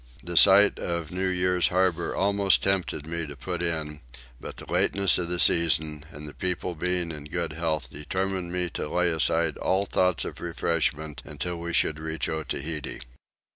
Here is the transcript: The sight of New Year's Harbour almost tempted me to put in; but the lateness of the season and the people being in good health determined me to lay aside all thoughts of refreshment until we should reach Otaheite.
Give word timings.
The 0.23 0.35
sight 0.35 0.79
of 0.79 1.11
New 1.11 1.27
Year's 1.27 1.67
Harbour 1.67 2.15
almost 2.15 2.63
tempted 2.63 3.05
me 3.05 3.27
to 3.27 3.35
put 3.35 3.61
in; 3.61 4.01
but 4.39 4.57
the 4.57 4.65
lateness 4.65 5.19
of 5.19 5.29
the 5.29 5.37
season 5.37 6.05
and 6.09 6.27
the 6.27 6.33
people 6.33 6.73
being 6.73 7.11
in 7.11 7.25
good 7.25 7.53
health 7.53 7.91
determined 7.91 8.51
me 8.51 8.71
to 8.71 8.89
lay 8.89 9.11
aside 9.11 9.57
all 9.57 9.85
thoughts 9.85 10.25
of 10.25 10.41
refreshment 10.41 11.21
until 11.23 11.57
we 11.57 11.71
should 11.71 11.99
reach 11.99 12.27
Otaheite. 12.27 13.05